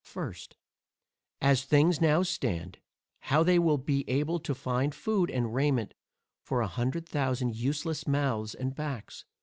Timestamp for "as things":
1.41-2.01